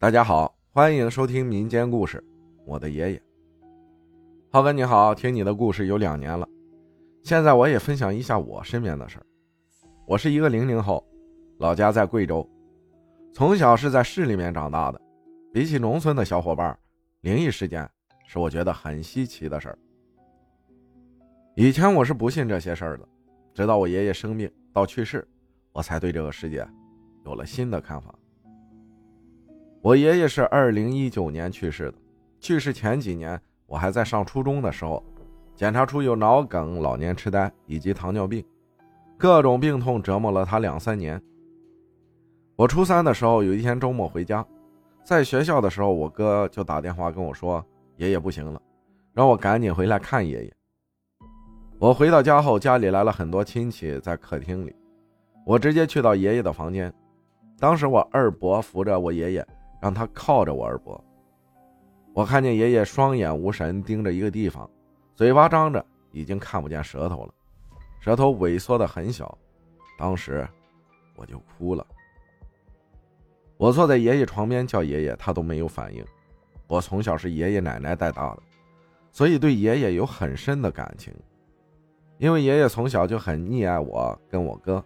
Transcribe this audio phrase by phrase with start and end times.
[0.00, 2.22] 大家好，欢迎收听民间故事。
[2.64, 3.22] 我的爷爷，
[4.48, 6.48] 浩哥你好，听你的故事有两年了，
[7.24, 9.26] 现在我也分享一下我身边的事儿。
[10.06, 11.04] 我是一个零零后，
[11.58, 12.48] 老家在贵州，
[13.34, 15.02] 从小是在市里面长大的。
[15.52, 16.78] 比起农村的小伙伴，
[17.22, 17.90] 灵异事件
[18.24, 19.78] 是我觉得很稀奇的事儿。
[21.56, 23.08] 以前我是不信这些事儿的，
[23.52, 25.26] 直到我爷爷生病到去世，
[25.72, 26.64] 我才对这个世界
[27.24, 28.14] 有了新的看法。
[29.80, 31.94] 我爷爷是二零一九年去世的，
[32.40, 35.02] 去世前几年我还在上初中的时候，
[35.54, 38.44] 检查出有脑梗、老年痴呆以及糖尿病，
[39.16, 41.20] 各种病痛折磨了他两三年。
[42.56, 44.44] 我初三的时候，有一天周末回家，
[45.04, 47.64] 在学校的时候，我哥就打电话跟我说
[47.98, 48.60] 爷爷不行了，
[49.14, 50.52] 让我赶紧回来看爷爷。
[51.78, 54.74] 我回到家后，家里来了很多亲戚在客厅里，
[55.46, 56.92] 我直接去到爷爷的房间，
[57.60, 59.46] 当时我二伯扶着我爷爷。
[59.80, 61.02] 让他靠着我耳脖。
[62.14, 64.68] 我看见爷爷双眼无神，盯着一个地方，
[65.14, 67.34] 嘴巴张着，已经看不见舌头了，
[68.00, 69.36] 舌头萎缩的很小。
[69.96, 70.46] 当时
[71.16, 71.86] 我就哭了。
[73.56, 76.04] 我坐在爷爷床边叫爷爷，他都没有反应。
[76.66, 78.42] 我从小是爷爷奶奶带大的，
[79.10, 81.12] 所以对爷爷有很深的感情。
[82.18, 84.84] 因为爷爷从小就很溺爱我跟我哥。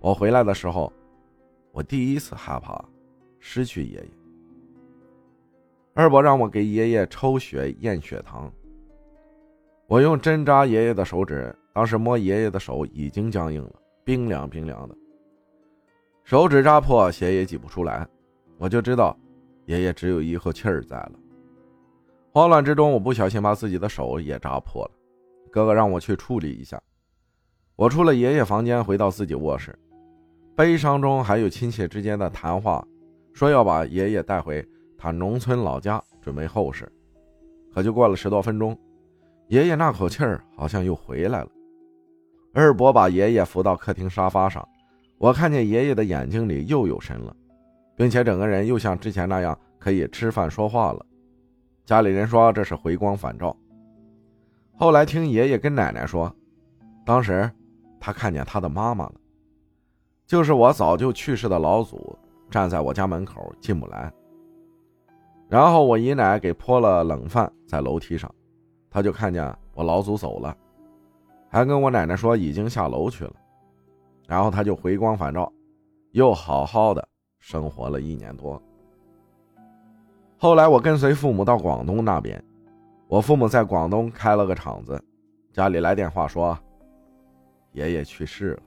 [0.00, 0.92] 我回来的时候，
[1.72, 2.82] 我第一次害怕
[3.40, 4.10] 失去爷爷。
[5.98, 8.48] 二伯让我给爷爷抽血验血糖。
[9.88, 13.72] 我用针扎爷爷的手指，当时摸爷爷的手已经僵硬了，
[14.04, 14.96] 冰凉冰凉的。
[16.22, 18.06] 手指扎破，血也挤不出来，
[18.58, 19.18] 我就知道
[19.64, 21.12] 爷爷只有一口气儿在了。
[22.30, 24.92] 慌乱之中，我不小心把自己的手也扎破了。
[25.50, 26.80] 哥哥让我去处理一下。
[27.74, 29.76] 我出了爷爷房间，回到自己卧室，
[30.54, 32.86] 悲伤中还有亲戚之间的谈话，
[33.32, 34.64] 说要把爷爷带回。
[34.98, 36.90] 他农村老家准备后事，
[37.72, 38.76] 可就过了十多分钟，
[39.46, 41.48] 爷爷那口气儿好像又回来了。
[42.52, 44.68] 二伯把爷爷扶到客厅沙发上，
[45.16, 47.34] 我看见爷爷的眼睛里又有神了，
[47.96, 51.06] 并且整个人又像之前那样可以吃饭说话了。
[51.84, 53.56] 家里人说这是回光返照。
[54.76, 56.34] 后来听爷爷跟奶奶说，
[57.06, 57.48] 当时
[58.00, 59.14] 他看见他的妈妈了，
[60.26, 62.18] 就是我早就去世的老祖，
[62.50, 64.12] 站在我家门口进不来。
[65.48, 68.32] 然后我姨奶给泼了冷饭，在楼梯上，
[68.90, 70.54] 他就看见我老祖走了，
[71.48, 73.32] 还跟我奶奶说已经下楼去了。
[74.26, 75.50] 然后他就回光返照，
[76.12, 77.08] 又好好的
[77.38, 78.62] 生活了一年多。
[80.36, 82.44] 后来我跟随父母到广东那边，
[83.06, 85.02] 我父母在广东开了个厂子，
[85.50, 86.56] 家里来电话说
[87.72, 88.62] 爷爷去世了。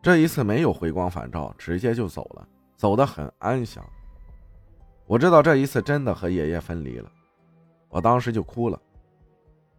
[0.00, 3.84] 这一次没有回光返照，直接就走了，走得很安详。
[5.10, 7.10] 我知道这一次真的和爷爷分离了，
[7.88, 8.80] 我当时就哭了。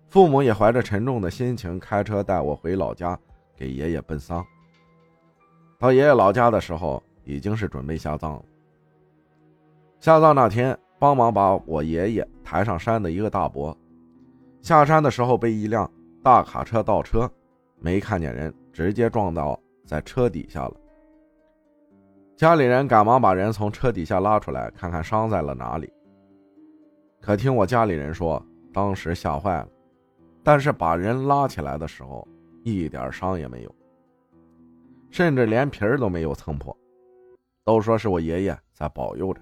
[0.09, 3.17] 父母也怀着沉重的心情开车带我回老家
[3.55, 4.45] 给爷爷奔丧。
[5.79, 8.43] 到爷爷老家的时候，已经是准备下葬了。
[10.01, 13.75] 下葬那天，帮忙把我爷爷抬上山的一个大伯，
[14.61, 15.89] 下山的时候被一辆
[16.21, 17.31] 大卡车倒车，
[17.79, 20.80] 没看见人，直接撞到在车底下了。
[22.41, 25.87] 家里人赶忙把人从车底下拉出来，看看伤在了哪里。
[27.21, 28.43] 可听我家里人说，
[28.73, 29.67] 当时吓坏了，
[30.41, 32.27] 但是把人拉起来的时候，
[32.63, 33.75] 一点伤也没有，
[35.11, 36.75] 甚至连皮儿都没有蹭破，
[37.63, 39.39] 都说是我爷爷在保佑着。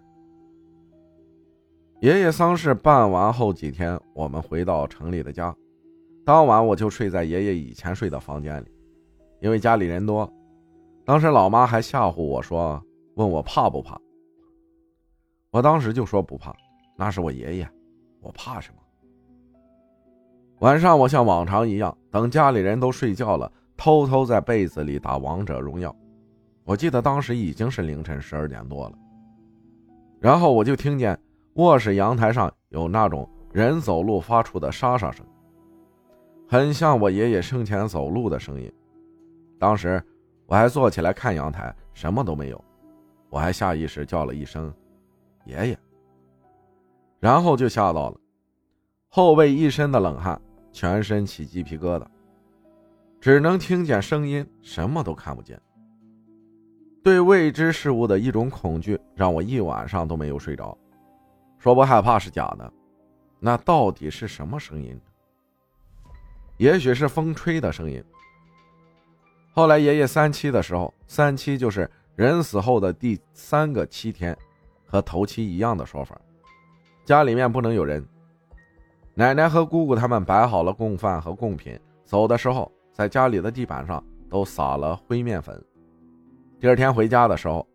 [2.02, 5.56] 爷爷丧事办完后几天，我们回到城里的家，
[6.26, 8.68] 当晚我就睡在爷爷以前睡的房间里，
[9.40, 10.30] 因为家里人多，
[11.06, 12.84] 当时老妈还吓唬我说。
[13.20, 14.00] 问我怕不怕？
[15.52, 16.56] 我当时就说不怕，
[16.96, 17.70] 那是我爷爷，
[18.22, 18.82] 我怕什么？
[20.60, 25.94] 晚上我像往常一样，等家里人都睡觉了，偷偷在被子里打王者荣耀。
[26.64, 28.98] 我记得当时已经是凌晨十二点多了，
[30.22, 31.20] 然后我就听见
[31.56, 35.26] 卧室阳台上有那种人走路发出的沙沙声，
[36.48, 38.72] 很像我爷爷生前走路的声音。
[39.60, 40.02] 当时
[40.46, 42.64] 我还坐起来看阳台，什么都没有。
[43.30, 44.74] 我还下意识叫了一声
[45.46, 45.80] “爷爷”，
[47.22, 48.18] 然后就吓到了，
[49.08, 50.42] 后背一身的冷汗，
[50.72, 52.06] 全身起鸡皮疙瘩，
[53.22, 55.62] 只能听见声音，什么都看不见。
[57.04, 60.76] 对未知事物的一种恐惧，让我一晚上都没有睡着。
[61.60, 62.74] 说不害怕是假的，
[63.40, 65.00] 那到底是什么声音？
[66.58, 68.04] 也许是风吹的声音。
[69.52, 71.90] 后来爷爷三七的时候，三七就是。
[72.20, 74.38] 人死后的第三个七天，
[74.86, 76.20] 和头七一样的说法，
[77.06, 78.06] 家里面不能有人。
[79.14, 85.64] 奶奶和姑姑他们摆好了供饭和贡品，走的时候在家里的地板上都撒了灰面粉。
[86.60, 87.66] 第二天回家的时候，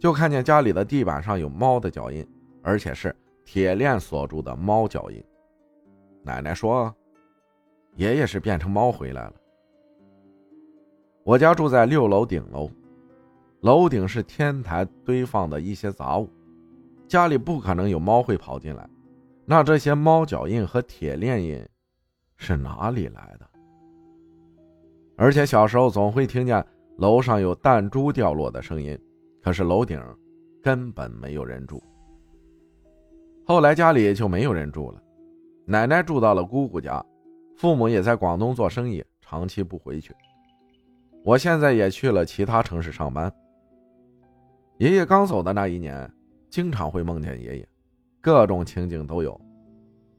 [0.00, 2.28] 就看见家里的地板上有猫的脚印，
[2.60, 3.14] 而且是
[3.44, 5.24] 铁链锁住的猫脚印。
[6.24, 6.92] 奶奶说
[7.94, 9.34] ：“爷爷是变成猫回来了。”
[11.22, 12.68] 我家住在六楼顶楼，
[13.62, 16.28] 楼顶是天台堆放的一些杂物，
[17.06, 18.88] 家里不可能有猫会跑进来。
[19.44, 21.64] 那这些猫脚印和铁链印
[22.36, 23.48] 是哪里来的？
[25.16, 26.64] 而且小时候总会听见
[26.98, 28.98] 楼上有弹珠掉落的声音，
[29.40, 30.00] 可是楼顶
[30.60, 31.80] 根本没有人住。
[33.46, 35.00] 后来家里就没有人住了，
[35.66, 37.04] 奶奶住到了姑姑家，
[37.56, 40.12] 父母也在广东做生意，长期不回去。
[41.24, 43.32] 我现在也去了其他城市上班。
[44.82, 46.12] 爷爷刚走的那一年，
[46.50, 47.68] 经常会梦见爷爷，
[48.20, 49.40] 各种情景都有。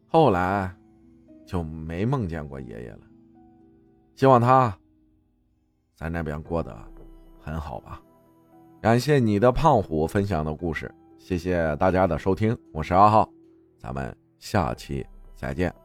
[0.08, 0.74] 后来，
[1.46, 3.02] 就没梦见过爷爷了。
[4.16, 4.74] 希望他
[5.98, 6.74] 在那边过得
[7.42, 8.02] 很好吧。
[8.82, 13.30] 感谢你的胖虎分享的故事，谢谢大家的收听，我是阿浩，
[13.78, 15.06] 咱们下期
[15.36, 15.83] 再见。